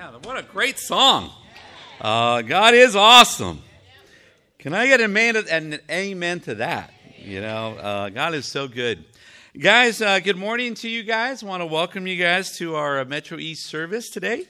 [0.00, 1.30] Yeah, what a great song.
[2.00, 3.60] Uh, God is awesome.
[4.58, 6.94] Can I get an amen, to that?
[7.18, 9.04] You know, uh, God is so good.
[9.58, 11.44] Guys, uh, good morning to you guys.
[11.44, 14.46] Want to welcome you guys to our Metro East service today.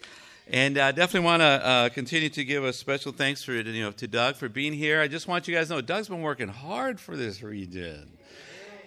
[0.46, 3.82] And I uh, definitely want to uh, continue to give a special thanks for you
[3.82, 5.00] know to Doug for being here.
[5.00, 8.08] I just want you guys to know Doug's been working hard for this region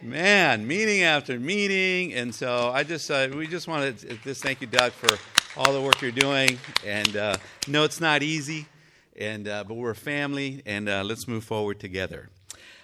[0.01, 2.13] man, meeting after meeting.
[2.13, 5.17] And so I just, uh, we just want to just thank you, Doug, for
[5.55, 6.57] all the work you're doing.
[6.85, 8.65] And uh, no, it's not easy,
[9.17, 12.29] and uh, but we're a family, and uh, let's move forward together.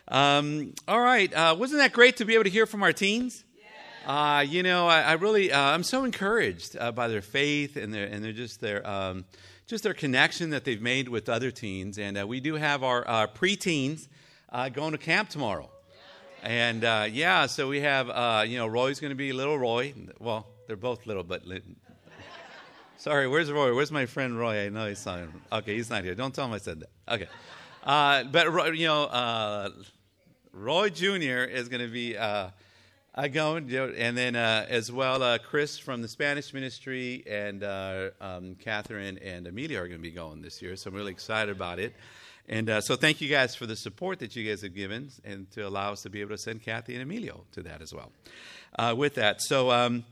[0.07, 3.43] Um, all right, uh, wasn't that great to be able to hear from our teens?
[4.05, 8.23] Uh, you know, I, I really, I'm so encouraged by their faith and their and
[8.23, 9.25] their just their um,
[9.67, 11.99] just their connection that they've made with other teens.
[11.99, 14.07] And we do have our, our preteens
[14.73, 15.69] going to camp tomorrow.
[16.41, 19.93] And uh, yeah, so we have, uh, you know, Roy's going to be little Roy.
[20.19, 21.43] Well, they're both little, but.
[22.99, 23.73] Sorry, where's Roy?
[23.73, 24.65] Where's my friend Roy?
[24.65, 25.21] I know he's not.
[25.53, 26.15] Okay, he's not here.
[26.15, 26.89] Don't tell him I said that.
[27.07, 27.29] Okay.
[27.81, 29.69] Uh, but, you know, uh,
[30.51, 31.45] Roy Jr.
[31.45, 32.49] is going to be uh,
[33.31, 39.47] going, and then uh, as well, Chris from the Spanish ministry and um, Catherine and
[39.47, 40.75] Amelia are going to be going this year.
[40.75, 41.93] So I'm really excited about it.
[42.49, 45.49] And uh, so thank you guys for the support that you guys have given and
[45.51, 48.11] to allow us to be able to send Kathy and Emilio to that as well.
[48.77, 50.03] Uh, with that, so um,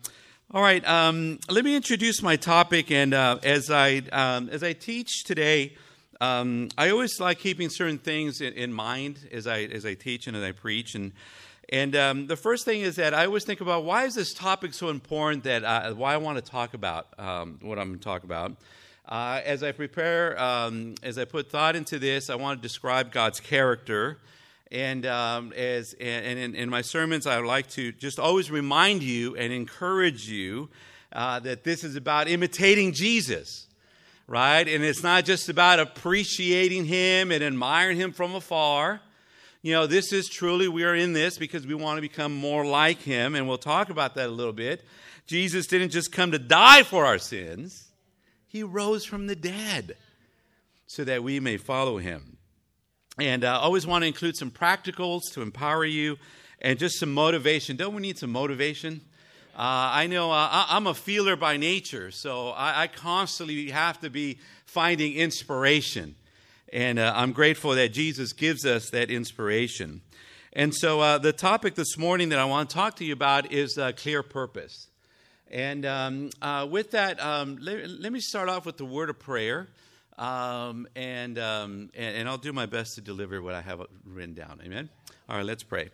[0.49, 2.89] all right, um, let me introduce my topic.
[2.89, 5.75] And uh, as I um, as I teach today,
[6.21, 10.25] um, I always like keeping certain things in, in, mind as I as I teach
[10.25, 10.95] and as I preach.
[10.95, 11.11] And
[11.67, 14.73] and um, the first thing is that I always think about why is this topic
[14.73, 18.23] so important that why I want to talk about um, what I'm going to talk
[18.23, 18.55] about.
[19.05, 23.11] Uh, as I prepare, um, as I put thought into this, I want to describe
[23.11, 24.19] God's character.
[24.71, 29.01] And um, as and in, in, my sermons, I would like to just always remind
[29.01, 30.69] you and encourage you
[31.13, 33.67] uh, that this is about imitating Jesus,
[34.27, 34.67] right?
[34.67, 38.99] And it's not just about appreciating Him and admiring Him from afar.
[39.61, 42.65] You know, this is truly we are in this because we want to become more
[42.65, 44.83] like Him, and we'll talk about that a little bit.
[45.25, 47.87] Jesus didn't just come to die for our sins
[48.47, 49.95] he rose from the dead
[50.87, 52.36] so that we may follow him.
[53.19, 56.17] And I uh, always want to include some practicals to empower you
[56.61, 57.75] and just some motivation.
[57.75, 59.01] Don't we need some motivation?
[59.55, 64.11] Uh, I know uh, I'm a feeler by nature, so I, I, constantly have to
[64.11, 66.13] be finding inspiration.
[66.71, 70.01] And uh, I'm grateful that Jesus gives us that inspiration.
[70.53, 73.51] And so uh, the topic this morning that I want to talk to you about
[73.51, 74.89] is uh, clear purpose.
[75.49, 79.69] And um, uh, with that, um, let, me start off with the word of prayer.
[80.17, 84.33] Um, and, um, and, and, I'll do my best to deliver what I have written
[84.33, 84.59] down.
[84.65, 84.89] Amen?
[85.29, 85.89] All right, let's pray.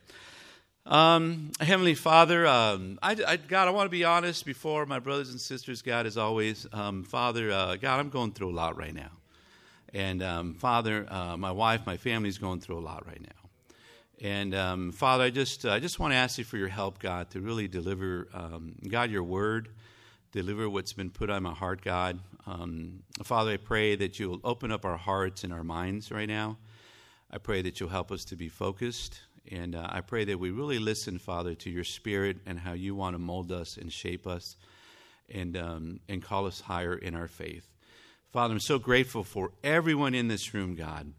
[0.85, 5.31] Um, Heavenly Father, um, I, I, God, I want to be honest before my brothers
[5.31, 6.65] and sisters, God, as always.
[7.05, 9.11] Father, uh, God, I'm going through a lot right now.
[9.93, 13.43] And Father, uh, my wife, my family's going through a lot right now.
[14.23, 16.97] And um, Father, I just, uh, I just want to ask you for your help,
[16.97, 19.67] God, to really deliver, um, God, your word,
[20.31, 22.19] deliver what's been put on my heart, God.
[22.45, 26.57] Um, Father, I pray that you'll open up our hearts and our minds right now.
[27.31, 29.21] I pray that you'll help us to be focused.
[29.51, 32.95] And uh, I pray that we really listen, Father, to your spirit and how you
[32.95, 34.55] want to mold us and shape us
[35.29, 37.69] and, um, and call us higher in our faith.
[38.31, 41.13] Father, I'm so grateful for everyone in this room, God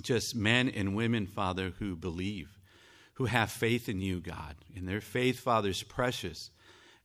[0.00, 2.58] just men and women, Father, who believe,
[3.14, 4.56] who have faith in you, God.
[4.76, 6.50] And their faith, Father, is precious.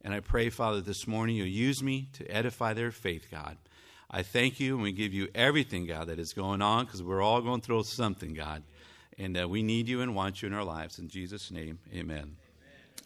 [0.04, 3.58] And I pray, Father, this morning you'll use me to edify their faith, God.
[4.12, 7.22] I thank you and we give you everything, God, that is going on because we're
[7.22, 8.64] all going through something, God.
[9.18, 11.00] And uh, we need you and want you in our lives.
[11.00, 12.02] In Jesus' name, amen.
[12.18, 12.36] amen.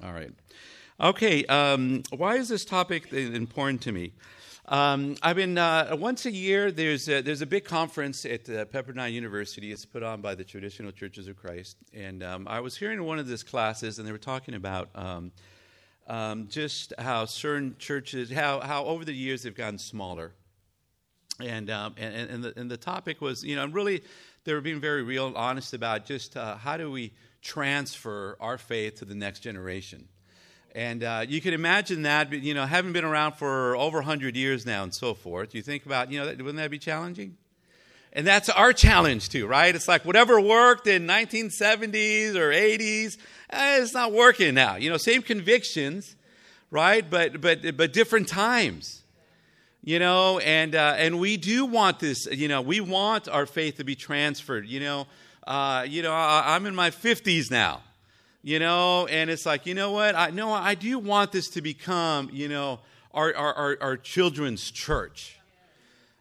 [0.04, 0.32] All right.
[1.00, 4.14] Okay, um, why is this topic important to me?
[4.68, 6.72] Um, I've been uh, once a year.
[6.72, 9.72] There's a, there's a big conference at uh, Pepperdine University.
[9.72, 13.20] It's put on by the Traditional Churches of Christ, and um, I was hearing one
[13.20, 15.32] of these classes, and they were talking about um,
[16.08, 20.34] um just how certain churches, how how over the years they've gotten smaller,
[21.40, 24.04] and um, and and the, and the topic was, you know, really
[24.44, 28.58] they were being very real, and honest about just uh, how do we transfer our
[28.58, 30.08] faith to the next generation.
[30.74, 34.66] And uh, you can imagine that, you know, having been around for over 100 years
[34.66, 37.38] now and so forth, you think about, you know, wouldn't that be challenging?
[38.14, 39.76] And that's our challenge too, right?
[39.76, 43.18] It's like whatever worked in 1970s or 80s,
[43.52, 44.76] eh, it's not working now.
[44.76, 46.16] You know, same convictions,
[46.72, 47.08] right?
[47.08, 49.04] But but but different times.
[49.84, 52.26] You know, and uh, and we do want this.
[52.26, 54.68] You know, we want our faith to be transferred.
[54.68, 55.08] You know,
[55.46, 57.82] uh, you know, I, I'm in my 50s now
[58.48, 60.16] you know, and it's like, you know what?
[60.16, 62.80] I know I do want this to become, you know,
[63.14, 65.37] our, our, our, our children's church.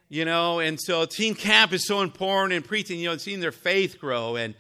[0.08, 3.52] You know, and so teen camp is so important in preaching, you know, seeing their
[3.52, 4.54] faith grow and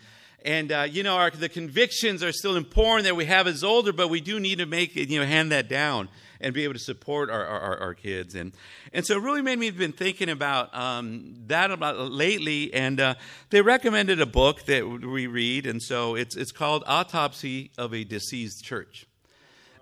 [0.44, 3.92] and uh, you know our, the convictions are still important that we have as older,
[3.92, 6.08] but we do need to make it, you know, hand that down
[6.40, 8.34] and be able to support our, our, our kids.
[8.34, 8.52] And,
[8.92, 12.72] and so it really made me been thinking about um, that about lately.
[12.74, 13.14] And uh,
[13.50, 15.66] they recommended a book that we read.
[15.66, 19.06] And so it's, it's called Autopsy of a Deceased Church.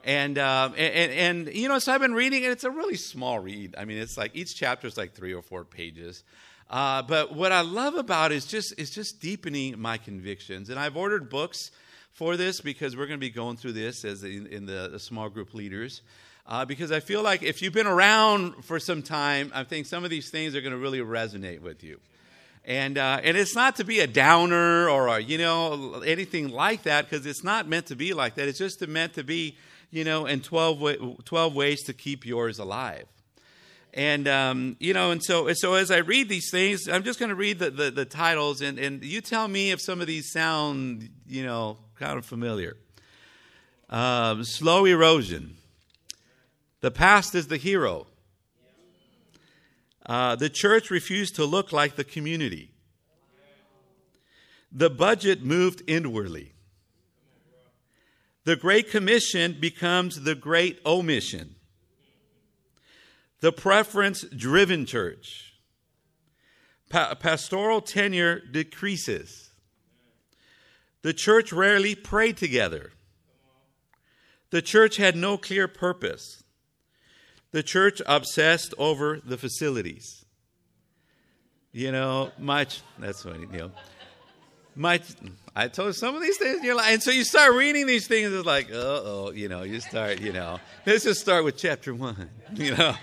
[0.05, 3.39] And, uh, and, and, you know, so I've been reading, and it's a really small
[3.39, 3.75] read.
[3.79, 6.25] I mean, it's like each chapter is like three or four pages.
[6.69, 10.69] Uh, but what I love about it is just, is just deepening my convictions.
[10.69, 11.71] And I've ordered books
[12.13, 14.99] for this because we're going to be going through this as in, in the, the
[14.99, 16.03] small group leaders
[16.47, 20.05] uh, because I feel like if you've been around for some time, I think some
[20.05, 21.99] of these things are going to really resonate with you.
[22.67, 26.85] And, uh, and it's not to be a downer or, a, you know, anything like
[26.85, 28.49] that, because it's not meant to be like that.
[28.49, 29.57] It's just meant to be,
[29.95, 33.07] you know, and 12, 12 ways to keep yours alive.
[33.95, 37.29] And, um, you know, and so, so as I read these things, I'm just going
[37.29, 40.33] to read the, the, the, titles, and, and you tell me if some of these
[40.33, 42.77] sound, you know, kind of familiar.
[43.89, 45.55] Um, slow erosion.
[46.81, 48.09] The past is the hero.
[50.05, 52.73] Uh, the church refused to look like the community.
[54.73, 56.54] The budget moved inwardly.
[58.45, 61.57] The Great Commission becomes the Great Omission.
[63.41, 65.55] The preference driven church.
[66.91, 69.51] Pa- pastoral tenure decreases.
[71.03, 72.93] The church rarely prayed together.
[74.51, 76.45] The church had no clear purpose
[77.55, 80.25] the church obsessed over the facilities.
[81.71, 83.71] You know, much, that's funny, you know.
[84.77, 85.01] My
[85.55, 86.93] I told some of these things in your life.
[86.93, 90.21] and so you start reading these things, it's like, uh oh, you know, you start,
[90.21, 92.95] you know, let's just start with chapter one, you know.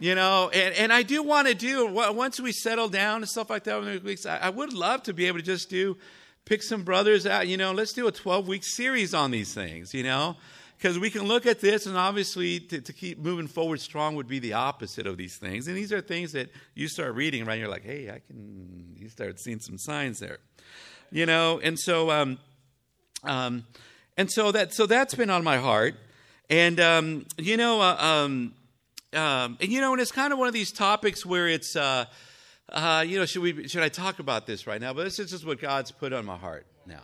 [0.00, 3.50] You know, and, and I do want to do once we settle down and stuff
[3.50, 4.26] like that in weeks.
[4.26, 5.96] I, I would love to be able to just do
[6.44, 7.48] pick some brothers out.
[7.48, 9.92] You know, let's do a twelve week series on these things.
[9.92, 10.36] You know,
[10.76, 14.28] because we can look at this, and obviously, to, to, keep moving forward strong would
[14.28, 15.66] be the opposite of these things.
[15.66, 17.54] And these are things that you start reading, right?
[17.54, 18.94] And You're like, hey, I can.
[18.96, 20.38] You start seeing some signs there,
[21.10, 21.60] you know.
[21.62, 22.38] And so, um,
[23.24, 23.64] um,
[24.16, 25.94] and so that so that's been on my heart,
[26.50, 28.54] and um, you know, uh, um,
[29.12, 31.76] um, and you know, and it's kind of one of these topics where it's.
[31.76, 32.06] Uh,
[32.70, 34.92] uh, you know, should we should I talk about this right now?
[34.92, 37.00] But this is just what God's put on my heart now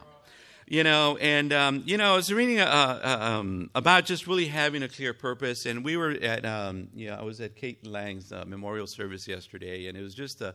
[0.67, 4.47] you know, and um, you know, I was reading uh, uh, um, about just really
[4.47, 7.87] having a clear purpose, and we were at, um, you know, I was at Kate
[7.87, 10.55] Lang's uh, memorial service yesterday, and it was just a,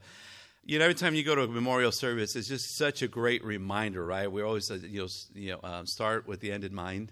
[0.63, 3.43] you know, every time you go to a memorial service, it's just such a great
[3.43, 4.31] reminder, right?
[4.31, 7.11] We always, uh, you know, you know, um, start with the end in mind,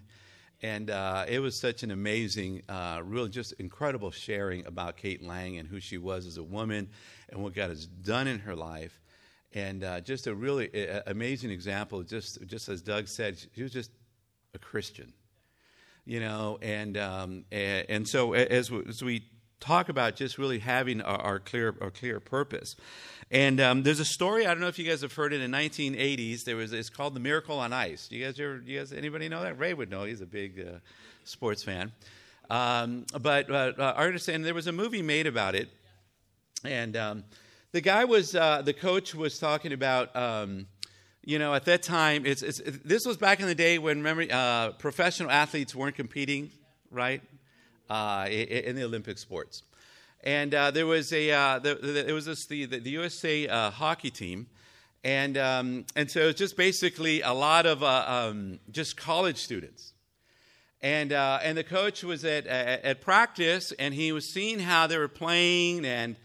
[0.61, 5.57] and uh, it was such an amazing, uh, really just incredible sharing about Kate Lang
[5.57, 6.89] and who she was as a woman,
[7.29, 8.99] and what God has done in her life
[9.53, 10.69] and uh, just a really
[11.07, 12.03] amazing example.
[12.03, 13.91] Just just as Doug said, she was just
[14.53, 15.13] a Christian,
[16.05, 16.59] you know.
[16.61, 19.23] And um, and, and, so as as we
[19.59, 22.75] talk about just really having our, our clear our clear purpose.
[23.29, 25.51] And um, there's a story I don't know if you guys have heard it in
[25.51, 26.43] 1980s.
[26.43, 28.07] There was it's called the Miracle on Ice.
[28.07, 29.59] Do you guys ever you guys anybody know that?
[29.59, 30.03] Ray would know.
[30.03, 30.79] He's a big uh,
[31.23, 31.91] sports fan.
[32.49, 35.69] Um, but uh, I understand there was a movie made about it,
[36.63, 37.23] and um,
[37.73, 40.67] the guy was uh, the coach was talking about um,
[41.23, 44.25] you know at that time it's, it's, this was back in the day when remember
[44.31, 46.51] uh, professional athletes weren't competing
[46.89, 47.21] right
[47.89, 49.63] uh, in, the olympic sports.
[50.23, 53.71] And uh, there was a uh, the, the, it was this, the, the usa uh,
[53.71, 54.47] hockey team.
[55.03, 59.93] And um, and so it was just basically a lot of um, just college students.
[60.81, 64.97] And and the coach was at, at at practice and he was seeing how they
[64.97, 66.17] were playing and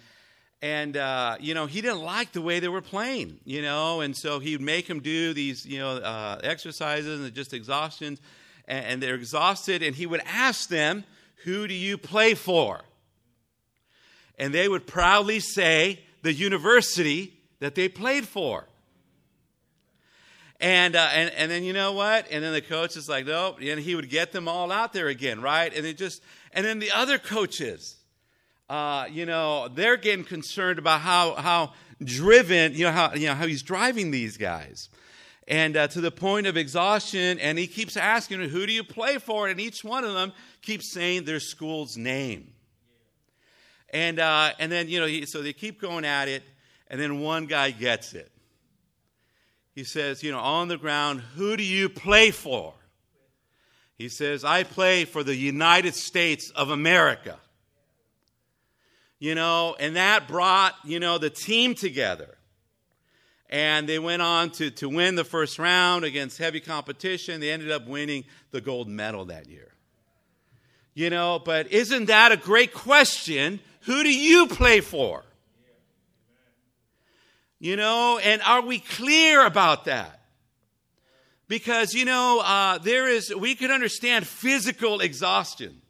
[0.63, 4.01] and uh, you know he didn't like the way they were playing you know?
[4.01, 8.19] And so he'd make them do these you know uh, exercises and just exhaustion
[8.69, 11.05] and, and, they're exhausted and he would ask them
[11.45, 12.83] who do you play for
[14.39, 18.67] and they would proudly say the university that they played for
[20.63, 22.29] and, uh, and, and then you know what?
[22.31, 23.59] And then the coach is like, nope.
[23.61, 25.75] And he would get them all out there again, right?
[25.75, 26.23] And it just,
[26.53, 27.97] and then the other coaches,
[28.71, 31.73] uh, you know, they're getting concerned about how, how
[32.03, 34.89] driven, you know, how, you know, how he's driving these guys.
[35.49, 39.19] And uh, to the point of exhaustion, and he keeps asking, who do you play
[39.19, 39.49] for?
[39.49, 42.53] And each one of them keeps saying their school's name.
[43.91, 46.43] And, uh, and then, you know, he, so they keep going at it,
[46.89, 48.31] and then one guy gets it.
[49.75, 52.75] He says, you know, on the ground, who do you play for?
[53.99, 57.39] He says, I play for the United States of America.
[59.23, 62.37] you know, and that brought, you know, the team together.
[63.53, 67.39] And they went on to, to win the first round against heavy competition.
[67.39, 69.69] They ended up winning the gold medal that year.
[70.95, 73.61] You know, but isn't that a great question?
[73.83, 75.23] Who do you play for?
[77.59, 80.21] You know, and are we clear about that?
[81.47, 85.83] Because, you know, uh, there is, we can understand physical exhaustion,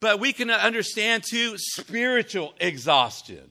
[0.00, 3.50] but we can understand too spiritual exhaustion.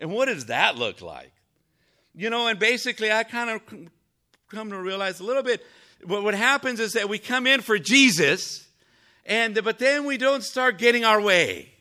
[0.00, 1.31] And what does that look like?
[2.14, 3.60] You know, and basically, I kind of
[4.48, 5.64] come to realize a little bit
[6.04, 8.66] what, what happens is that we come in for Jesus,
[9.24, 11.72] and but then we don't start getting our way.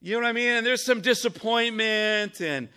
[0.00, 0.48] You know what I mean?
[0.48, 2.68] And there's some disappointment and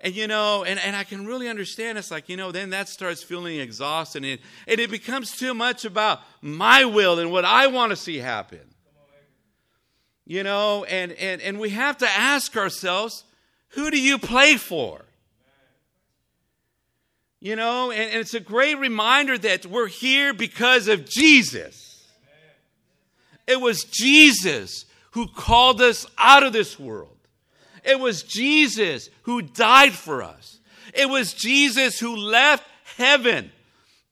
[0.00, 2.90] and you know, and, and I can really understand it's like, you know, then that
[2.90, 7.46] starts feeling exhausted and it, and it becomes too much about my will and what
[7.46, 8.60] I want to see happen.
[10.26, 13.24] You know, and, and, and we have to ask ourselves,
[13.68, 15.03] who do you play for?
[17.44, 22.02] You know, and, and it's a great reminder that we're here because of Jesus.
[23.46, 27.18] It was Jesus who called us out of this world.
[27.84, 30.58] It was Jesus who died for us.
[30.94, 32.64] It was Jesus who left
[32.96, 33.52] heaven,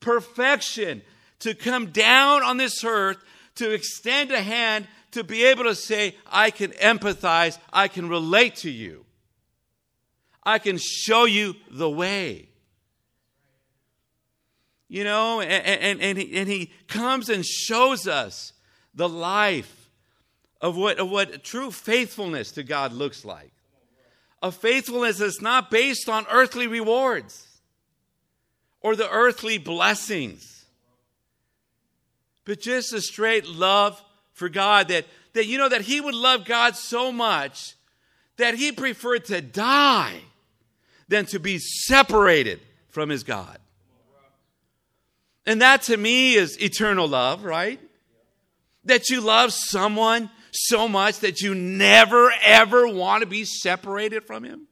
[0.00, 1.00] perfection,
[1.38, 3.16] to come down on this earth
[3.54, 8.56] to extend a hand to be able to say, I can empathize, I can relate
[8.56, 9.06] to you,
[10.42, 12.50] I can show you the way.
[14.92, 18.52] You know, and, and, and, he, and he comes and shows us
[18.94, 19.88] the life
[20.60, 23.52] of what, of what true faithfulness to God looks like
[24.42, 27.46] a faithfulness that's not based on earthly rewards
[28.82, 30.66] or the earthly blessings,
[32.44, 33.98] but just a straight love
[34.34, 37.76] for God that, that you know that he would love God so much
[38.36, 40.20] that he preferred to die
[41.08, 43.58] than to be separated from his God.
[45.46, 47.80] And that to me is eternal love, right?
[48.84, 54.44] That you love someone so much that you never, ever want to be separated from
[54.44, 54.68] him?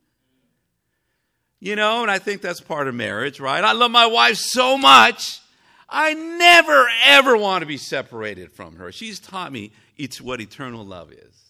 [1.58, 3.62] You know, and I think that's part of marriage, right?
[3.62, 5.40] I love my wife so much,
[5.88, 8.92] I never, ever want to be separated from her.
[8.92, 11.40] She's taught me it's what eternal love is.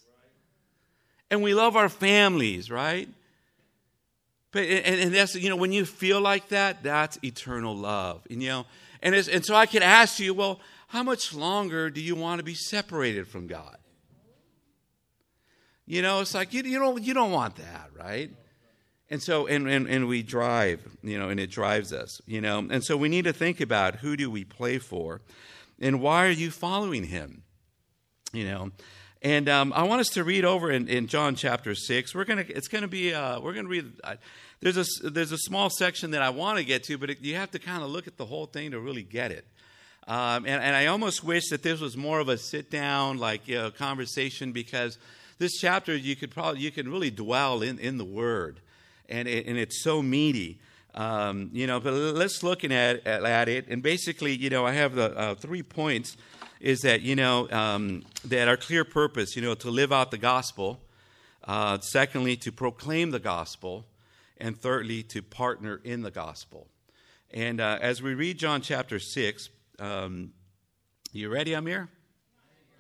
[1.31, 3.09] And we love our families, right?
[4.51, 8.27] But, and, and that's, you know, when you feel like that, that's eternal love.
[8.29, 8.67] And, you know,
[9.03, 12.45] and, and so I could ask you, well, how much longer do you want to
[12.45, 13.77] be separated from God?
[15.87, 18.31] You know, it's like you, you don't you don't want that, right?
[19.09, 22.59] And so and, and and we drive, you know, and it drives us, you know.
[22.59, 25.21] And so we need to think about who do we play for
[25.81, 27.43] and why are you following him?
[28.33, 28.71] You know.
[29.23, 32.15] And um, I want us to read over in, in John chapter six.
[32.15, 32.45] We're gonna.
[32.49, 33.13] It's gonna be.
[33.13, 33.93] Uh, we're gonna read.
[34.03, 34.15] Uh,
[34.61, 37.37] there's a there's a small section that I want to get to, but it, you
[37.37, 39.47] have to kind of look at the whole thing to really get it.
[40.09, 43.47] Um, and, and I almost wish that this was more of a sit down, like
[43.47, 44.99] you know, conversation, because
[45.41, 48.61] this chapter you could probably you can really dwell in, in the word
[49.09, 50.61] and, it, and it's so meaty
[50.95, 54.95] um, you know but let's look at, at it and basically you know i have
[54.95, 56.17] the uh, three points
[56.61, 60.19] is that you know um, that our clear purpose you know to live out the
[60.19, 60.79] gospel
[61.45, 63.87] uh, secondly to proclaim the gospel
[64.41, 66.69] and thirdly to partner in the gospel
[67.31, 70.33] and uh, as we read john chapter 6 um,
[71.13, 71.89] you ready amir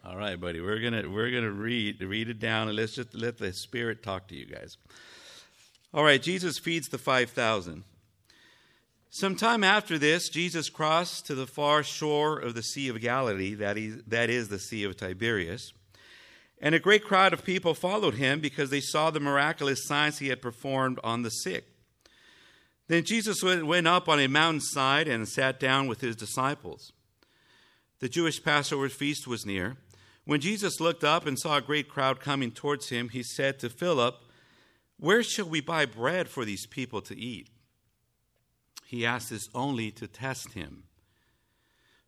[0.02, 0.62] all right, buddy.
[0.62, 4.28] We're gonna we're gonna read read it down and let's just let the Spirit talk
[4.28, 4.78] to you guys.
[5.92, 7.84] All right, Jesus feeds the five thousand.
[9.10, 13.54] Some time after this, Jesus crossed to the far shore of the Sea of Galilee,
[13.54, 15.72] that is, that is the Sea of Tiberias.
[16.60, 20.28] And a great crowd of people followed him because they saw the miraculous signs he
[20.28, 21.64] had performed on the sick.
[22.86, 26.92] Then Jesus went up on a mountainside and sat down with his disciples.
[28.00, 29.76] The Jewish Passover feast was near.
[30.24, 33.70] When Jesus looked up and saw a great crowd coming towards him, he said to
[33.70, 34.16] Philip,
[34.98, 37.48] Where shall we buy bread for these people to eat?
[38.86, 40.84] He asked this only to test him,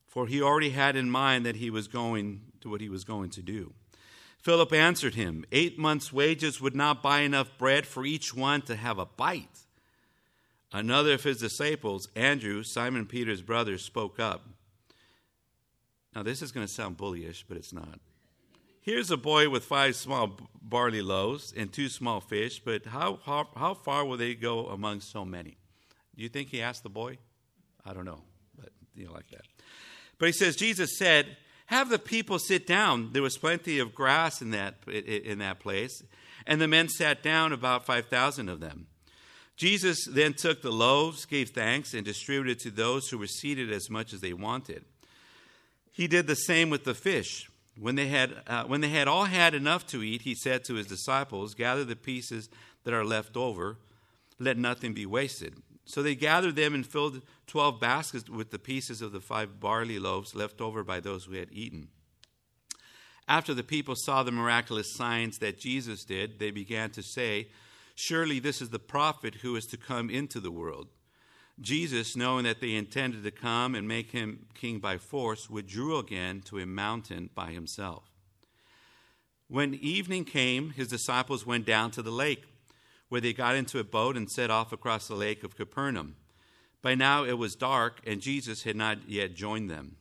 [0.07, 3.31] for he already had in mind that he was going to what he was going
[3.31, 3.73] to do.
[4.43, 8.75] Philip answered him, Eight months' wages would not buy enough bread for each one to
[8.75, 9.61] have a bite.
[10.73, 14.49] Another of his disciples, Andrew, Simon Peter's brother, spoke up.
[16.15, 18.01] Now, this is going to sound bullyish, but it's not.
[18.81, 23.49] Here's a boy with five small barley loaves and two small fish, but how, how,
[23.55, 25.57] how far will they go among so many?
[26.17, 27.19] Do you think he asked the boy?
[27.85, 28.23] I don't know,
[28.59, 29.43] but you know, like that.
[30.19, 31.37] But he says, Jesus said,
[31.73, 33.13] Have the people sit down.
[33.13, 36.03] There was plenty of grass in that, in that place.
[36.47, 38.89] And the men sat down, about 5,000 of them.
[39.57, 43.89] Jesus then took the loaves, gave thanks, and distributed to those who were seated as
[43.89, 44.85] much as they wanted.
[45.91, 47.51] He did the same with the fish.
[47.81, 50.75] When they, had, uh, when they had all had enough to eat, he said to
[50.75, 52.51] his disciples, Gather the pieces
[52.85, 53.79] that are left over,
[54.39, 55.55] let nothing be wasted.
[55.93, 59.99] So they gathered them and filled twelve baskets with the pieces of the five barley
[59.99, 61.89] loaves left over by those who had eaten.
[63.29, 67.49] After the people saw the miraculous signs that Jesus did, they began to say,
[67.95, 70.89] Surely this is the prophet who is to come into the world.
[71.61, 76.41] Jesus, knowing that they intended to come and make him king by force, withdrew again
[76.47, 78.11] to a mountain by himself.
[79.47, 82.45] When evening came, his disciples went down to the lake,
[83.13, 86.17] where they got into a boat and set off across the lake of Capernaum.
[86.81, 89.97] By now it was dark, and Jesus had not yet joined them.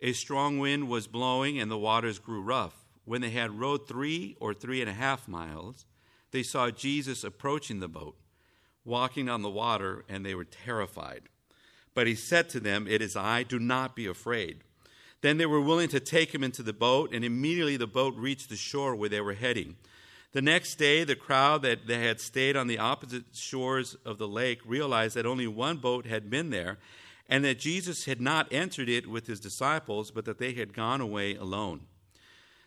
[0.00, 2.84] A strong wind was blowing, and the waters grew rough.
[3.04, 5.86] When they had rowed three or three and a half miles,
[6.30, 8.16] they saw Jesus approaching the boat
[8.84, 11.22] walking on the water, and they were terrified.
[11.94, 14.60] But he said to them, It is I, do not be afraid.
[15.20, 18.50] Then they were willing to take him into the boat, and immediately the boat reached
[18.50, 19.74] the shore where they were heading.
[20.36, 24.60] The next day, the crowd that had stayed on the opposite shores of the lake
[24.66, 26.76] realized that only one boat had been there,
[27.26, 31.00] and that Jesus had not entered it with his disciples, but that they had gone
[31.00, 31.86] away alone.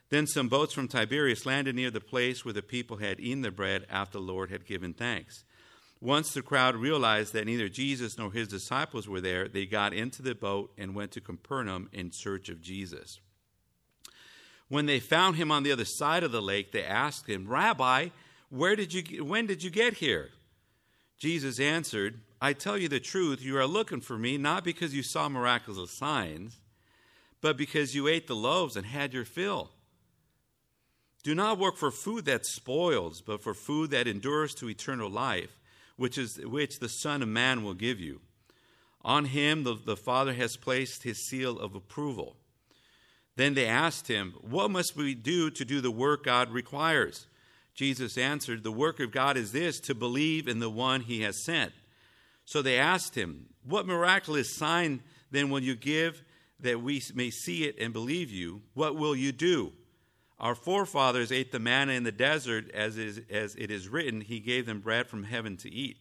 [0.10, 3.52] Then some boats from Tiberias landed near the place where the people had eaten the
[3.52, 5.44] bread after the Lord had given thanks.
[6.02, 10.24] Once the crowd realized that neither Jesus nor his disciples were there, they got into
[10.24, 13.20] the boat and went to Capernaum in search of Jesus.
[14.70, 18.10] When they found him on the other side of the lake, they asked him, Rabbi,
[18.50, 20.30] where did you, when did you get here?
[21.18, 25.04] Jesus answered, I tell you the truth, you are looking for me not because you
[25.04, 26.60] saw miraculous signs,
[27.42, 29.72] but because you ate the loaves and had your fill.
[31.24, 35.60] Do not work for food that spoils, but for food that endures to eternal life
[36.00, 38.22] which is which the Son of Man will give you.
[39.01, 42.38] On him the, the Father has placed his seal of approval.
[43.40, 47.28] Then they asked him, What must we do to do the work God requires?
[47.74, 51.42] Jesus answered, The work of God is this, to believe in the one he has
[51.46, 51.72] sent.
[52.44, 56.22] So they asked him, What miraculous sign then will you give
[56.60, 58.62] that we may see it and believe you?
[58.74, 59.72] What will you do?
[60.38, 64.42] Our forefathers ate the manna in the desert, as, is, as it is written, He
[64.42, 65.96] gave them bread from heaven to eat.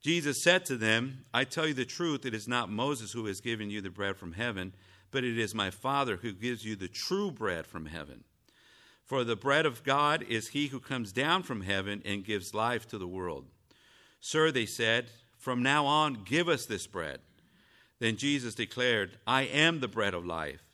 [0.00, 3.40] Jesus said to them, I tell you the truth, it is not Moses who has
[3.40, 4.74] given you the bread from heaven,
[5.12, 8.24] but it is my Father who gives you the true bread from heaven.
[9.04, 12.88] For the bread of God is he who comes down from heaven and gives life
[12.88, 13.46] to the world.
[14.20, 17.20] Sir, they said, from now on, give us this bread.
[17.98, 20.64] Then Jesus declared, I am the bread of life.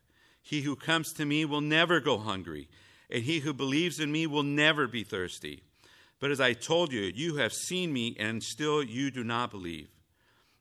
[0.43, 2.69] He who comes to me will never go hungry,
[3.11, 5.63] and he who believes in me will never be thirsty.
[6.21, 9.89] But as I told you, you have seen me, and still you do not believe.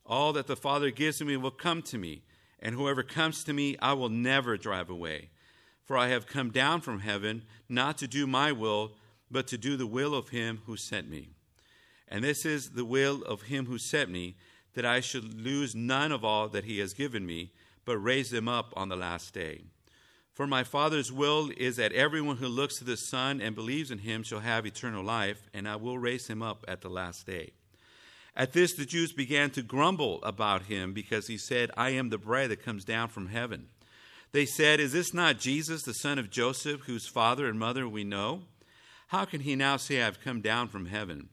[0.05, 2.23] All that the Father gives me will come to me,
[2.59, 5.29] and whoever comes to me, I will never drive away.
[5.85, 8.93] For I have come down from heaven not to do my will,
[9.31, 11.29] but to do the will of him who sent me.
[12.07, 14.35] And this is the will of him who sent me,
[14.73, 17.51] that I should lose none of all that he has given me,
[17.83, 19.63] but raise them up on the last day.
[20.33, 23.97] For my Father's will is that everyone who looks to the Son and believes in
[23.97, 27.53] him shall have eternal life, and I will raise him up at the last day.
[28.37, 32.19] At this, the Jews began to grumble about him because he said, I am the
[32.19, 33.69] bread that comes down from heaven.
[34.31, 38.03] They said, Is this not Jesus, the son of Joseph, whose father and mother we
[38.03, 38.43] know?
[39.07, 41.29] How can he now say, I have come down from heaven?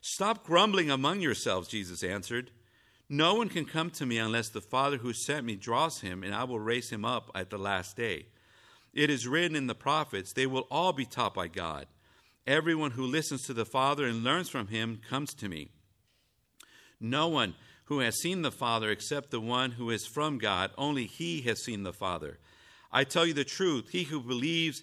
[0.00, 2.52] Stop grumbling among yourselves, Jesus answered.
[3.08, 6.32] No one can come to me unless the Father who sent me draws him, and
[6.32, 8.26] I will raise him up at the last day.
[8.94, 11.86] It is written in the prophets, they will all be taught by God.
[12.46, 15.70] Everyone who listens to the Father and learns from him comes to me.
[17.00, 21.06] No one who has seen the Father except the one who is from God, only
[21.06, 22.38] he has seen the Father.
[22.92, 24.82] I tell you the truth, he who believes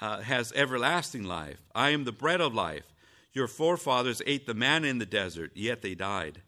[0.00, 1.58] uh, has everlasting life.
[1.74, 2.94] I am the bread of life.
[3.32, 6.42] Your forefathers ate the manna in the desert, yet they died.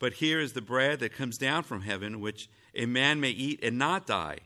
[0.00, 3.60] But here is the bread that comes down from heaven, which a man may eat
[3.62, 4.38] and not die.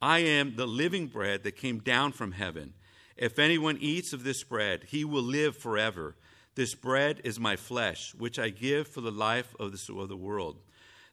[0.00, 2.74] I am the living bread that came down from heaven.
[3.16, 6.16] If anyone eats of this bread, he will live forever.
[6.54, 10.58] This bread is my flesh, which I give for the life of, of the world.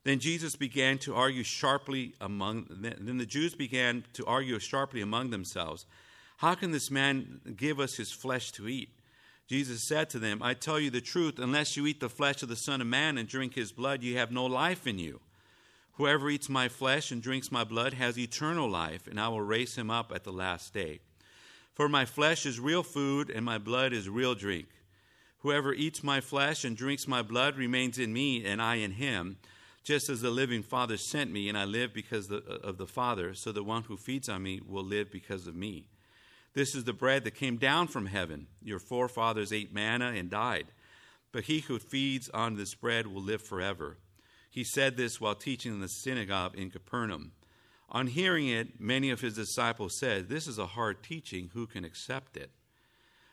[0.04, 5.30] Then Jesus began to argue sharply among then the Jews began to argue sharply among
[5.30, 5.86] themselves.
[6.38, 8.90] How can this man give us his flesh to eat?
[9.48, 12.50] Jesus said to them, I tell you the truth, unless you eat the flesh of
[12.50, 15.20] the Son of Man and drink his blood, you have no life in you.
[15.94, 19.76] Whoever eats my flesh and drinks my blood has eternal life, and I will raise
[19.76, 21.00] him up at the last day.
[21.74, 24.68] For my flesh is real food, and my blood is real drink.
[25.40, 29.38] Whoever eats my flesh and drinks my blood remains in me, and I in him.
[29.84, 33.52] Just as the living Father sent me, and I live because of the Father, so
[33.52, 35.88] the one who feeds on me will live because of me.
[36.54, 38.48] This is the bread that came down from heaven.
[38.62, 40.68] Your forefathers ate manna and died,
[41.32, 43.98] but he who feeds on this bread will live forever.
[44.50, 47.32] He said this while teaching in the synagogue in Capernaum.
[47.90, 51.52] On hearing it, many of his disciples said, This is a hard teaching.
[51.54, 52.52] Who can accept it?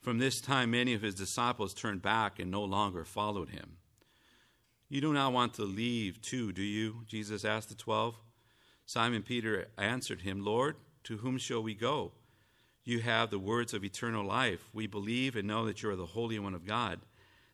[0.00, 3.76] From this time, many of his disciples turned back and no longer followed him.
[4.88, 7.04] You do not want to leave, too, do you?
[7.06, 8.16] Jesus asked the twelve.
[8.86, 12.12] Simon Peter answered him, Lord, to whom shall we go?
[12.82, 14.68] You have the words of eternal life.
[14.72, 17.00] We believe and know that you are the Holy One of God.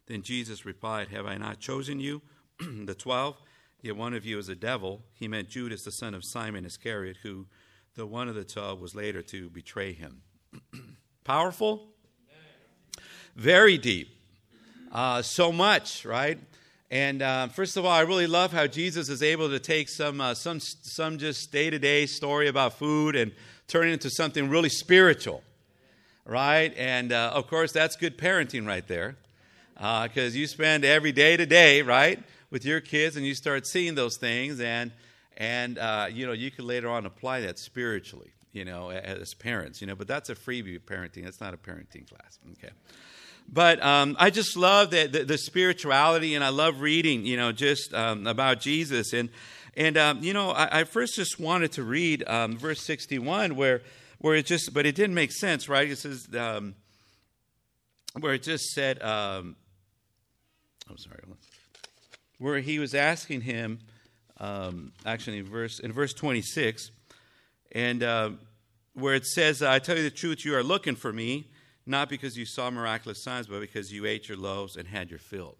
[0.07, 2.23] Then Jesus replied, Have I not chosen you,
[2.61, 3.37] the twelve?
[3.83, 5.03] Yet one of you is a devil.
[5.13, 7.49] He meant Judas, the son of Simon Iscariot, who,
[7.97, 10.23] the one of the twelve, was later to betray him.
[11.25, 11.96] Powerful?
[13.37, 14.09] Very deep.
[14.91, 16.39] Uh, so much, right?
[16.91, 20.23] And uh, first of all, I really love how Jesus is able to take some,
[20.23, 23.33] uh, some, some just day to day story about food and
[23.69, 25.43] turn it into something really spiritual,
[26.25, 26.73] right?
[26.79, 29.17] And uh, of course, that's good parenting right there
[29.75, 32.19] because uh, you spend every day to day, right,
[32.51, 34.93] with your kids, and you start seeing those things, and
[35.37, 39.83] and uh, you know you can later on apply that spiritually, you know, as parents,
[39.83, 39.95] you know.
[39.95, 41.25] But that's a freebie parenting.
[41.25, 42.73] That's not a parenting class, okay.
[43.49, 47.53] But um, I just love the, the, the, spirituality, and I love reading, you know,
[47.53, 49.13] just um, about Jesus.
[49.13, 49.31] And
[49.77, 53.83] and um, you know, I, I, first just wanted to read um, verse sixty-one, where
[54.19, 55.89] where it just, but it didn't make sense, right?
[55.89, 56.75] It says um,
[58.19, 59.57] where it just said, um,
[60.89, 61.21] I'm sorry,
[62.39, 63.81] where he was asking him,
[64.39, 66.91] um, actually, in verse in verse 26,
[67.73, 68.31] and uh,
[68.95, 71.49] where it says, "I tell you the truth, you are looking for me,
[71.87, 75.19] not because you saw miraculous signs, but because you ate your loaves and had your
[75.19, 75.57] fill."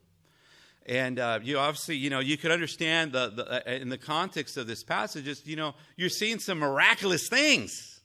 [0.87, 4.57] And uh, you obviously, you know, you could understand the, the uh, in the context
[4.57, 8.01] of this passage, just you know, you're seeing some miraculous things,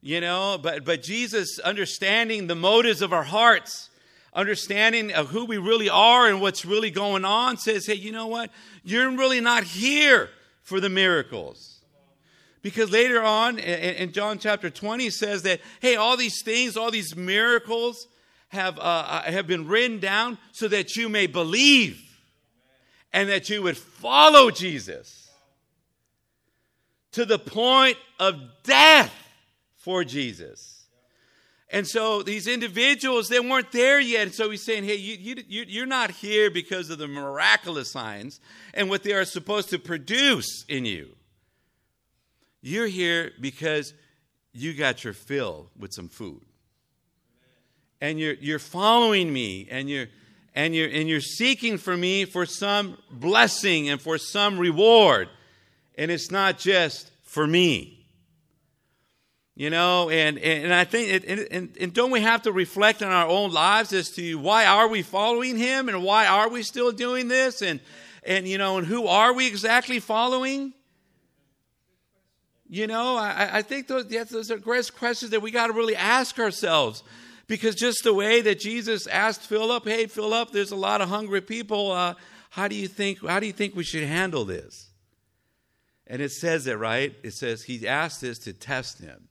[0.00, 3.90] you know, but but Jesus understanding the motives of our hearts
[4.34, 8.26] understanding of who we really are and what's really going on says, hey, you know
[8.26, 8.50] what?
[8.82, 10.30] You're really not here
[10.62, 11.81] for the miracles.
[12.62, 17.16] Because later on in John chapter 20 says that, hey, all these things, all these
[17.16, 18.06] miracles
[18.48, 22.00] have, uh, uh, have been written down so that you may believe
[23.12, 25.30] and that you would follow Jesus
[27.12, 29.12] to the point of death
[29.76, 30.86] for Jesus.
[31.68, 34.22] And so these individuals, they weren't there yet.
[34.22, 38.40] And so he's saying, hey, you, you, you're not here because of the miraculous signs
[38.74, 41.08] and what they are supposed to produce in you.
[42.62, 43.92] You're here because
[44.52, 46.42] you got your fill with some food.
[48.00, 50.06] And you're, you're following me and you're,
[50.54, 55.28] and, you're, and you're seeking for me for some blessing and for some reward.
[55.98, 57.98] And it's not just for me.
[59.54, 63.12] You know, and, and I think, and, and, and don't we have to reflect on
[63.12, 66.90] our own lives as to why are we following him and why are we still
[66.90, 67.60] doing this?
[67.60, 67.80] And,
[68.24, 70.72] and you know, and who are we exactly following?
[72.72, 75.74] You know, I, I think those, yes, those are great questions that we got to
[75.74, 77.02] really ask ourselves.
[77.46, 81.42] Because just the way that Jesus asked Philip, hey, Philip, there's a lot of hungry
[81.42, 81.92] people.
[81.92, 82.14] Uh,
[82.48, 84.88] how do you think, how do you think we should handle this?
[86.06, 87.14] And it says it, right?
[87.22, 89.28] It says he asked this to test him.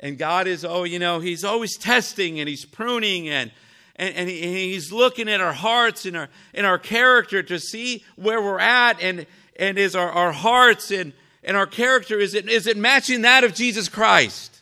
[0.00, 3.52] And God is, oh, you know, He's always testing and He's pruning and,
[3.94, 7.60] and, and, he, and He's looking at our hearts and our, and our character to
[7.60, 9.00] see where we're at.
[9.00, 11.12] And, and is our, our hearts and,
[11.48, 14.60] and our character, is it, is it matching that of Jesus Christ?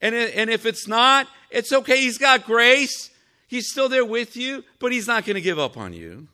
[0.00, 1.98] And, and if it's not, it's okay.
[1.98, 3.10] He's got grace.
[3.48, 6.26] He's still there with you, but He's not going to give up on you.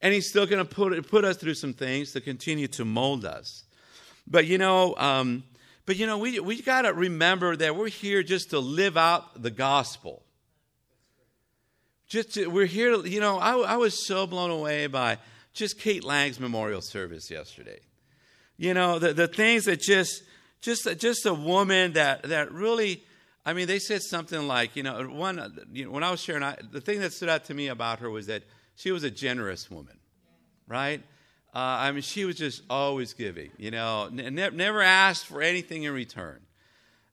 [0.00, 3.24] And He's still going to put, put us through some things to continue to mold
[3.24, 3.64] us.
[4.28, 5.42] But you know, um,
[5.84, 9.42] but you know, we, we got to remember that we're here just to live out
[9.42, 10.22] the gospel.
[12.06, 15.18] Just to, we're here to, you know, I, I was so blown away by
[15.52, 17.80] just Kate Lang's memorial service yesterday.
[18.62, 20.22] You know, the, the things that just,
[20.60, 23.02] just, just a woman that, that really,
[23.44, 26.44] I mean, they said something like, you know, one, you know, when I was sharing,
[26.44, 28.44] I, the thing that stood out to me about her was that
[28.76, 29.98] she was a generous woman,
[30.68, 31.02] right?
[31.52, 35.82] Uh, I mean, she was just always giving, you know, ne- never asked for anything
[35.82, 36.38] in return,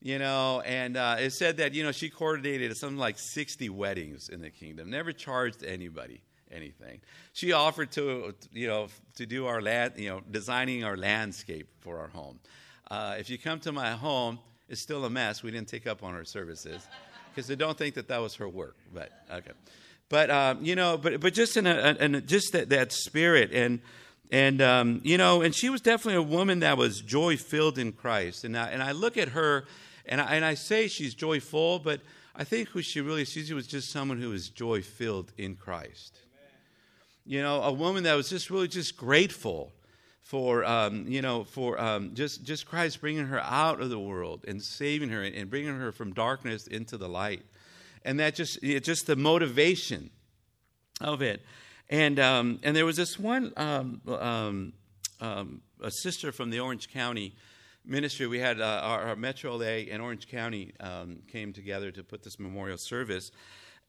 [0.03, 0.61] you know.
[0.61, 4.51] And uh, it said that, you know, she coordinated something like 60 weddings in the
[4.51, 7.01] kingdom, never charged anybody anything.
[7.33, 11.99] She offered to, you know, to do our land, you know, designing our landscape for
[11.99, 12.39] our home.
[12.89, 15.43] Uh, if you come to my home, it's still a mess.
[15.43, 16.87] We didn't take up on her services
[17.33, 18.75] because I don't think that that was her work.
[18.93, 19.51] But okay,
[20.09, 23.79] but um, you know, but but just in a, in just that, that spirit and
[24.31, 27.91] and um, you know, and she was definitely a woman that was joy filled in
[27.91, 28.43] Christ.
[28.43, 29.65] And I, and I look at her,
[30.05, 32.01] and I, and I say she's joyful, but
[32.35, 36.19] I think who she really she was just someone who was joy filled in Christ.
[37.29, 39.71] You know, a woman that was just really just grateful
[40.23, 44.45] for um, you know for um, just just Christ bringing her out of the world
[44.47, 47.43] and saving her and, bringing her from darkness into the light,
[48.03, 50.09] and that just it, just the motivation
[51.01, 51.43] of it.
[51.87, 54.73] And, um, and there was this one um, um,
[55.21, 57.35] um, a sister from the Orange County
[57.85, 58.25] ministry.
[58.25, 60.73] We had uh, our, our, Metro LA and Orange County
[61.27, 63.29] came together to put this memorial service.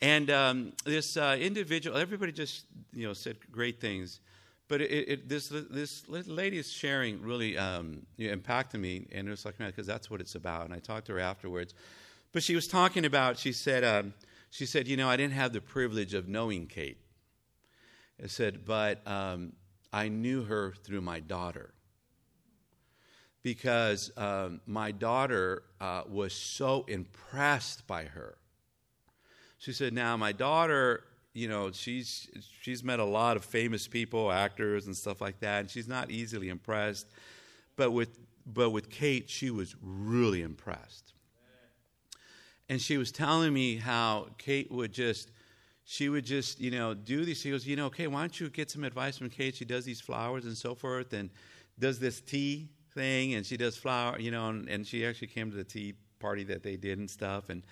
[0.03, 4.21] And um, this uh, individual, everybody just you know said great things,
[4.69, 9.59] but it, it, this this lady's sharing really um, impacted me, and it was like
[9.59, 10.65] because that's what it's about.
[10.65, 11.75] And I talked to her afterwards,
[12.33, 13.39] but she was talking about.
[13.39, 14.15] She said um,
[14.51, 16.99] she said you know I didn't have the privilege of knowing Kate.
[18.23, 19.55] I said, but um,
[19.93, 21.73] I knew her through my daughter
[23.43, 28.37] because um, my daughter uh, was so impressed by her.
[29.61, 32.29] She said, "Now my daughter, you know, she's
[32.63, 36.11] she's met a lot of famous people, actors and stuff like that, and she's not
[36.11, 37.07] easily impressed.
[37.77, 41.13] But with but with Kate, she was really impressed.
[42.71, 45.31] And she was telling me how Kate would just
[45.85, 47.41] she would just, you know, do these.
[47.41, 49.55] She goes, you know, okay, why don't you get some advice from Kate?
[49.55, 51.29] She does these flowers and so forth, and
[51.79, 55.51] does this tea thing, and she does flower, you know, and, and she actually came
[55.51, 57.63] to the tea party that they did and stuff, and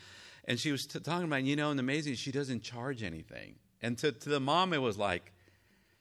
[0.48, 3.54] and she was t- talking about, you know, and amazing, she doesn't charge anything.
[3.80, 5.32] And to to the mom, it was like,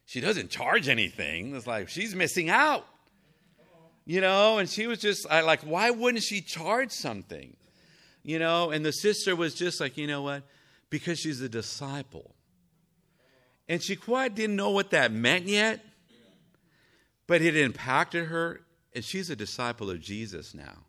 [0.06, 1.56] she doesn't charge anything.
[1.56, 2.88] It's like she's missing out,
[4.06, 4.58] you know.
[4.58, 7.56] And she was just I, like, why wouldn't she charge something,
[8.24, 8.72] you know?
[8.72, 10.42] And the sister was just like, you know what?
[10.90, 12.34] because she's a disciple.
[13.68, 15.84] And she quite didn't know what that meant yet,
[17.28, 18.62] but it impacted her,
[18.96, 20.86] and she's a disciple of Jesus now.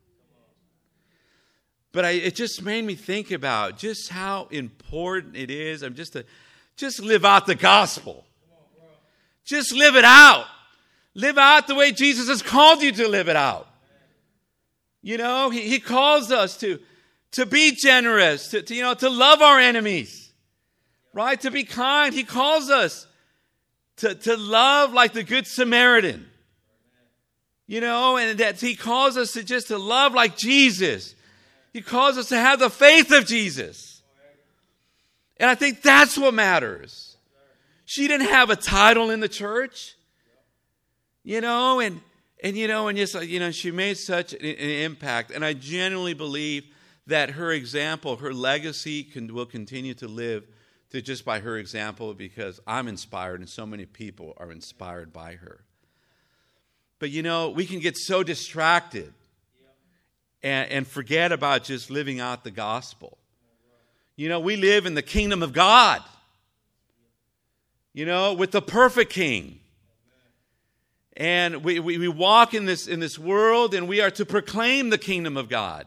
[1.99, 5.83] But I, it just made me think about just how important it is.
[5.83, 6.25] I'm just to
[6.77, 8.25] just live out the gospel.
[9.45, 10.47] Just live it out.
[11.15, 13.67] Live out the way Jesus has called you to live it out.
[15.03, 16.79] You know, he, he calls us to
[17.33, 20.33] to be generous, to, to, you know, to love our enemies,
[21.13, 21.41] right?
[21.41, 22.15] To be kind.
[22.15, 23.09] He calls us
[23.97, 26.31] to, to love like the Good Samaritan.
[27.67, 31.17] You know, and that he calls us to just to love like Jesus.
[31.73, 34.03] He calls us to have the faith of Jesus.
[35.39, 37.17] And I think that's what matters.
[37.85, 39.95] She didn't have a title in the church.
[41.23, 42.01] You know, and
[42.43, 45.31] and you know, and just uh, you know, she made such an, an impact.
[45.31, 46.65] And I genuinely believe
[47.07, 50.45] that her example, her legacy can, will continue to live
[50.91, 55.35] to just by her example because I'm inspired and so many people are inspired by
[55.35, 55.65] her.
[56.99, 59.13] But you know, we can get so distracted
[60.43, 63.19] and, and forget about just living out the gospel.
[64.17, 66.03] You know, we live in the kingdom of God,
[67.93, 69.61] you know, with the perfect king.
[71.17, 74.91] And we, we, we walk in this, in this world and we are to proclaim
[74.91, 75.87] the kingdom of God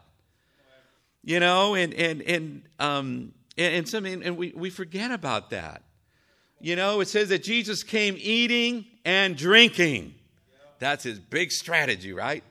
[1.24, 5.84] you know, and and and um and, and something and we, we forget about that.
[6.60, 10.16] You know, it says that Jesus came eating and drinking.
[10.80, 12.44] That's his big strategy, right?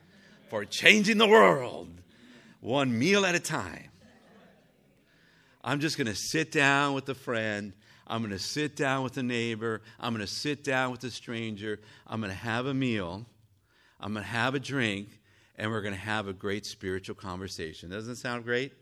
[0.51, 1.87] For changing the world
[2.59, 3.87] one meal at a time.
[5.63, 7.71] I'm just going to sit down with a friend.
[8.05, 9.81] I'm going to sit down with a neighbor.
[9.97, 11.79] I'm going to sit down with a stranger.
[12.05, 13.25] I'm going to have a meal.
[14.01, 15.21] I'm going to have a drink
[15.55, 17.89] and we're going to have a great spiritual conversation.
[17.89, 18.73] Doesn't it sound great?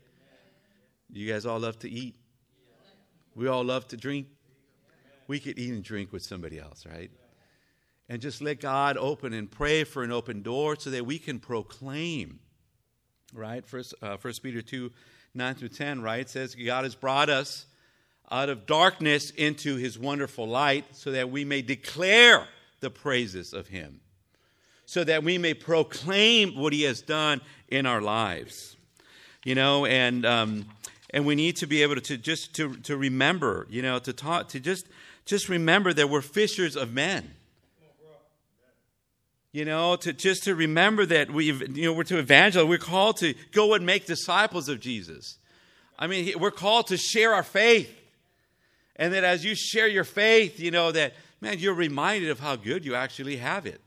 [1.08, 2.16] You guys all love to eat.
[3.36, 4.26] We all love to drink.
[5.28, 7.12] We could eat and drink with somebody else, right?
[8.10, 11.38] And just let God open and pray for an open door so that we can
[11.38, 12.40] proclaim,
[13.32, 13.64] right?
[13.64, 14.90] First, uh, First Peter 2
[15.32, 16.28] 9 through 10, right?
[16.28, 17.66] says, God has brought us
[18.32, 22.48] out of darkness into his wonderful light so that we may declare
[22.80, 24.00] the praises of him
[24.90, 28.76] so that we may proclaim what he has done in our lives.
[29.44, 30.66] You know, and um,
[31.10, 34.48] and we need to be able to, just to, to remember, you know, to talk
[34.48, 34.88] to just
[35.26, 37.34] just remember that we're fishers of men.
[39.52, 42.68] You know, to just to remember that we, you know, we're to evangelize.
[42.68, 45.38] We're called to go and make disciples of Jesus.
[45.98, 47.92] I mean, we're called to share our faith,
[48.94, 52.54] and that as you share your faith, you know that man, you're reminded of how
[52.54, 53.80] good you actually have it.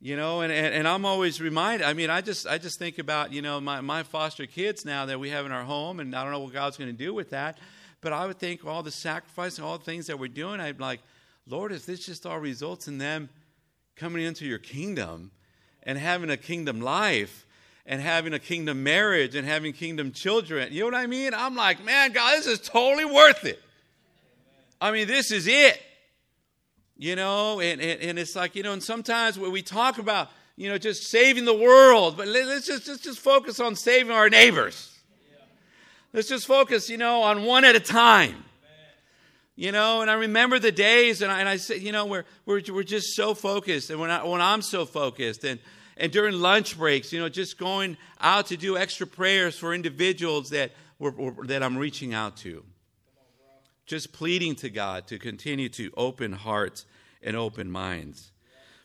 [0.00, 1.84] You know, and, and, and, I'm always reminded.
[1.84, 5.06] I mean, I just I just think about you know my, my foster kids now
[5.06, 7.12] that we have in our home, and I don't know what God's going to do
[7.12, 7.58] with that.
[8.00, 10.78] But I would think all the sacrifice and all the things that we're doing, I'd
[10.78, 11.00] be like,
[11.48, 13.28] Lord, if this just all results in them
[13.96, 15.30] coming into your kingdom
[15.82, 17.46] and having a kingdom life
[17.86, 21.32] and having a kingdom marriage and having kingdom children, you know what I mean?
[21.34, 23.60] I'm like, man, God, this is totally worth it.
[24.80, 25.80] I mean, this is it.
[26.98, 30.30] You know, and, and, and it's like, you know, and sometimes when we talk about,
[30.56, 34.30] you know, just saving the world, but let's just, just, just focus on saving our
[34.30, 34.92] neighbors.
[36.14, 38.44] Let's just focus, you know, on one at a time.
[39.56, 42.24] You know, and I remember the days, and I, and I said, you know, we're,
[42.44, 45.58] we're, we're just so focused, and when, I, when I'm so focused, and,
[45.96, 50.50] and during lunch breaks, you know, just going out to do extra prayers for individuals
[50.50, 52.64] that, we're, that I'm reaching out to
[53.86, 56.84] just pleading to God to continue to open hearts
[57.22, 58.32] and open minds.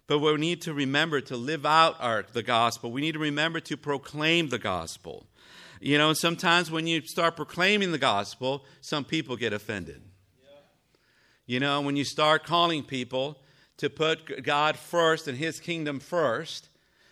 [0.07, 2.91] But we need to remember to live out our, the gospel.
[2.91, 5.25] We need to remember to proclaim the gospel.
[5.79, 10.01] You know, sometimes when you start proclaiming the gospel, some people get offended.
[11.45, 13.37] You know, when you start calling people
[13.77, 16.69] to put God first and his kingdom first,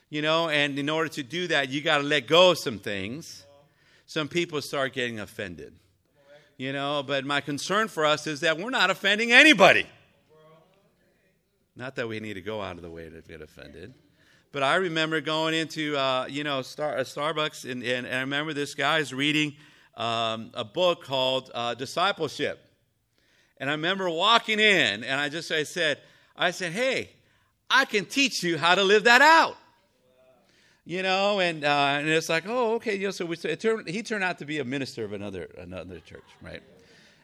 [0.10, 2.80] you know, and in order to do that, you got to let go of some
[2.80, 3.46] things.
[4.06, 5.74] Some people start getting offended
[6.60, 9.88] you know, but my concern for us is that we're not offending anybody.
[11.74, 13.94] Not that we need to go out of the way to get offended.
[14.52, 18.20] But I remember going into, uh, you know, Star, uh, Starbucks, and, and, and, I
[18.20, 19.56] remember this guy's reading
[19.96, 22.60] um, a book called uh, Discipleship.
[23.60, 26.00] And I remember walking in, and I just I said,
[26.38, 27.10] I said, hey,
[27.70, 29.58] I can teach you how to live that out
[30.90, 33.12] you know, and uh, and it's like, oh, okay, you know.
[33.12, 36.64] So we, turned, he turned out to be a minister of another another church, right?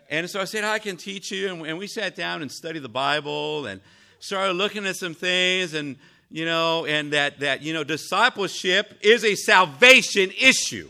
[0.07, 2.83] And so I said, I can teach you, and, and we sat down and studied
[2.83, 3.81] the Bible and
[4.19, 5.95] started looking at some things, and
[6.29, 10.87] you know, and that that you know, discipleship is a salvation issue,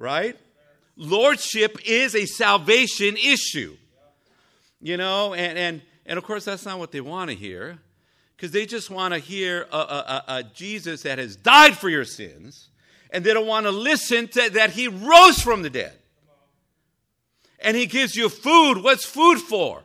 [0.00, 0.36] right?
[0.96, 3.76] Lordship is a salvation issue,
[4.80, 7.78] you know, and and and of course that's not what they want to hear
[8.36, 12.04] because they just want to hear a, a, a, Jesus that has died for your
[12.04, 12.68] sins,
[13.10, 15.96] and they don't want to listen to that he rose from the dead.
[17.60, 18.82] And he gives you food.
[18.82, 19.82] What's food for?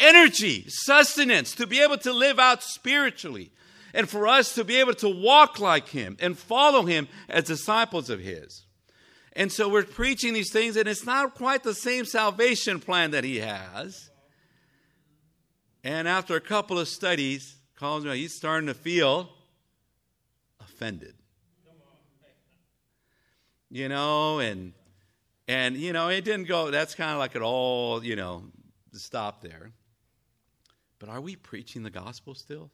[0.00, 3.52] Energy, sustenance, to be able to live out spiritually,
[3.94, 8.10] and for us to be able to walk like him and follow him as disciples
[8.10, 8.64] of his.
[9.34, 13.24] And so we're preaching these things, and it's not quite the same salvation plan that
[13.24, 14.10] he has.
[15.82, 19.30] And after a couple of studies, calls me, he's starting to feel
[20.60, 21.14] offended.
[23.70, 24.74] You know, and
[25.48, 28.44] and you know, it didn't go that's kind of like it all, you know,
[28.92, 29.72] stop there.
[30.98, 32.70] But are we preaching the gospel still?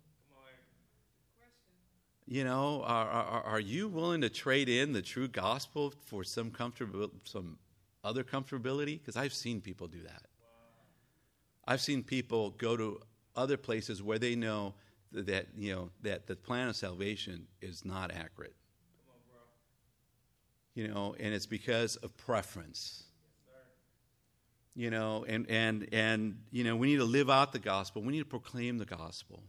[2.30, 6.50] You know, are, are, are you willing to trade in the true gospel for some
[6.50, 7.56] comfortable, some
[8.04, 9.00] other comfortability?
[9.00, 10.26] Because I've seen people do that.
[11.66, 13.00] I've seen people go to
[13.34, 14.74] other places where they know
[15.10, 18.54] that you know that the plan of salvation is not accurate.
[19.08, 19.14] On,
[20.74, 23.04] you know, and it's because of preference.
[24.76, 28.02] You know, and and and you know, we need to live out the gospel.
[28.02, 29.42] We need to proclaim the gospel.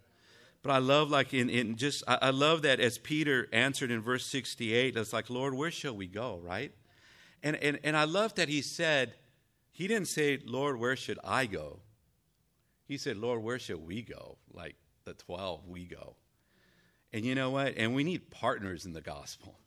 [0.62, 4.02] But I love, like in, in just, I, I love that as Peter answered in
[4.02, 6.74] verse 68, it's like, Lord, where shall we go, right?
[7.42, 9.14] And, and, and I love that he said,
[9.72, 11.80] he didn't say, Lord, where should I go?
[12.86, 14.38] He said, Lord, where should we go?
[14.52, 16.16] Like, the 12 we go.
[17.14, 17.76] And you know what?
[17.78, 19.58] And we need partners in the gospel.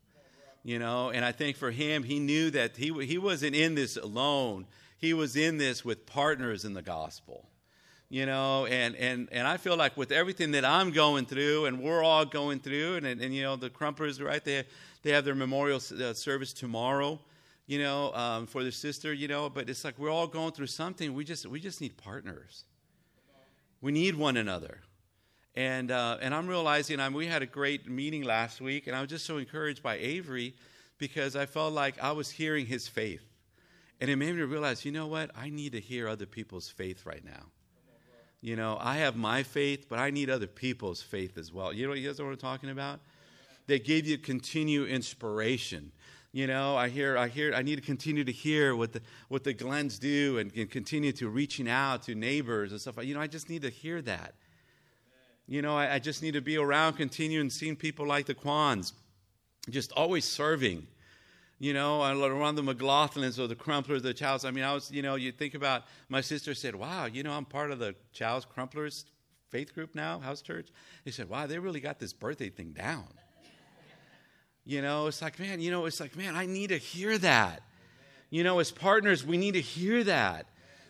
[0.65, 3.97] You know, and I think for him, he knew that he, he wasn't in this
[3.97, 4.67] alone.
[4.97, 7.49] He was in this with partners in the gospel.
[8.13, 11.81] You know, and, and, and I feel like with everything that I'm going through and
[11.81, 14.65] we're all going through, and, and, and you know, the Crumplers, right, they,
[15.03, 17.19] they have their memorial uh, service tomorrow,
[17.67, 20.67] you know, um, for their sister, you know, but it's like we're all going through
[20.67, 21.15] something.
[21.15, 22.65] We just, we just need partners.
[23.81, 24.81] We need one another.
[25.55, 29.01] And, uh, and I'm realizing I'm, we had a great meeting last week, and I
[29.01, 30.55] was just so encouraged by Avery
[30.99, 33.25] because I felt like I was hearing his faith.
[34.03, 35.31] And it made me realize, you know what?
[35.35, 37.47] I need to hear other people's faith right now.
[38.43, 41.73] You know, I have my faith, but I need other people's faith as well.
[41.73, 42.99] You know, you guys know what I'm talking about?
[43.69, 45.93] They give you continued inspiration.
[46.33, 49.45] You know, I hear, I hear, I need to continue to hear what the what
[49.45, 52.97] the Glens do, and, and continue to reaching out to neighbors and stuff.
[53.05, 54.35] You know, I just need to hear that.
[55.47, 58.93] You know, I, I just need to be around, continuing seeing people like the Kwans,
[59.71, 60.87] just always serving
[61.63, 64.45] you know, around the McLaughlins or the Crumplers, the Chows.
[64.45, 67.31] I mean, I was, you know, you think about my sister said, wow, you know,
[67.31, 69.05] I'm part of the Chows Crumplers
[69.49, 70.71] faith group now, house church.
[71.05, 73.07] They said, wow, they really got this birthday thing down.
[74.65, 77.63] You know, it's like, man, you know, it's like, man, I need to hear that.
[78.29, 80.47] You know, as partners, we need to hear that.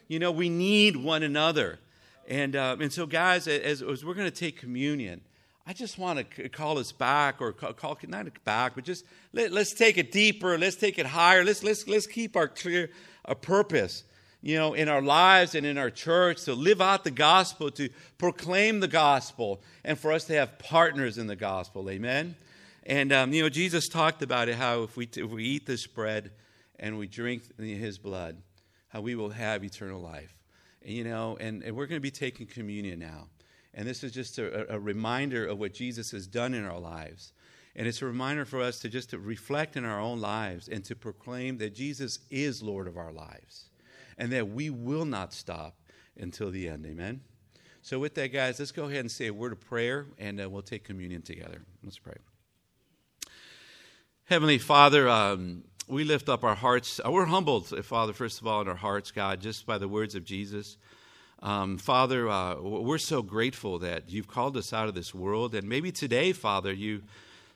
[0.09, 1.81] You know, we need one another.
[2.27, 5.21] And, uh, and so, guys, as, as we're going to take communion,
[5.67, 9.53] I just want to call us back, or call, call not back, but just let,
[9.53, 10.59] us take it deeper.
[10.59, 11.45] Let's take it higher.
[11.45, 12.91] Let's let's let's keep our clear
[13.25, 14.03] a purpose,
[14.41, 17.89] you know, in our lives and in our church to live out the gospel, to
[18.19, 21.89] proclaim the gospel, and for us to have partners in the gospel.
[21.89, 22.35] Amen.
[22.85, 25.87] And um, you know, Jesus talked about it how if we if we eat this
[25.87, 26.33] bread
[26.81, 28.37] and we drink His blood,
[28.89, 30.37] how we will have eternal life.
[30.85, 33.29] And, you know, and, and we're going to be taking communion now.
[33.75, 37.33] And this is just a, a, reminder of what Jesus has done in our lives.
[37.75, 40.85] And it's a reminder for us to just to reflect in our own lives and
[40.85, 43.71] to proclaim that Jesus is Lord of our lives
[44.19, 45.77] and that we will not stop
[46.19, 46.85] until the end.
[46.85, 47.23] Amen.
[47.81, 50.49] So, with that, guys, let's go ahead and say a word of prayer and uh,
[50.49, 51.63] we'll take communion together.
[51.83, 52.15] Let's pray.
[54.27, 57.01] Heavenly Father, um, we lift up our hearts.
[57.05, 60.25] We're humbled, Father, first of all, in our hearts, God, just by the words of
[60.25, 60.77] Jesus.
[61.43, 65.69] Um, Father, uh, we're so grateful that you've called us out of this world, and
[65.69, 67.03] maybe today, Father, you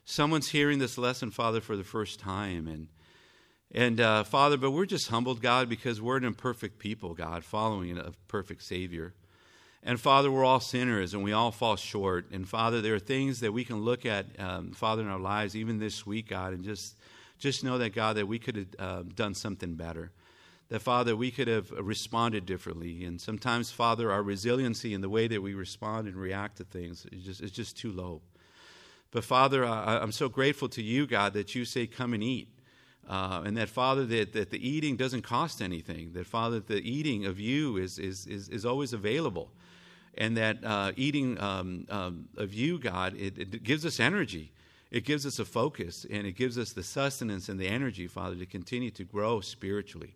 [0.05, 2.89] someone's hearing this lesson, Father, for the first time, and
[3.71, 7.97] and uh, Father, but we're just humbled, God, because we're an imperfect people, God, following
[7.97, 9.15] a perfect Savior.
[9.85, 12.31] And Father, we're all sinners and we all fall short.
[12.33, 15.55] And Father, there are things that we can look at, um, Father, in our lives,
[15.55, 16.97] even this week, God, and just
[17.39, 20.11] just know that God, that we could have uh, done something better
[20.69, 23.05] that, Father, we could have responded differently.
[23.05, 27.07] And sometimes, Father, our resiliency and the way that we respond and react to things
[27.13, 28.21] is just, is just too low.
[29.13, 32.49] But, Father, I, am so grateful to you, God, that you say, come and eat.
[33.09, 36.13] Uh, and that, Father, that, that the eating doesn't cost anything.
[36.13, 39.53] That, Father, the eating of you is, is, is, is always available.
[40.19, 44.53] And that uh, eating um, um, of you, God, it, it gives us energy.
[44.91, 48.37] It gives us a focus and it gives us the sustenance and the energy, Father,
[48.37, 50.15] to continue to grow spiritually.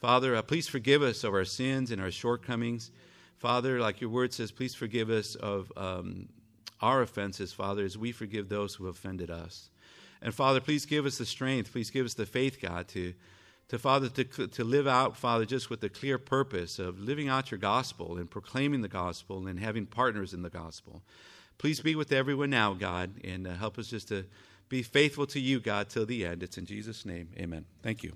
[0.00, 2.92] Father, uh, please forgive us of our sins and our shortcomings.
[3.36, 6.28] Father, like your word says, please forgive us of um,
[6.80, 9.70] our offenses, Father, as we forgive those who offended us.
[10.22, 13.12] And Father, please give us the strength, please give us the faith, God, to,
[13.68, 17.50] to Father, to, to live out, Father, just with the clear purpose of living out
[17.50, 21.02] your gospel and proclaiming the gospel and having partners in the gospel.
[21.58, 24.24] Please be with everyone now, God, and uh, help us just to
[24.68, 26.42] be faithful to you, God, till the end.
[26.42, 27.30] It's in Jesus' name.
[27.36, 27.64] Amen.
[27.82, 28.12] Thank you.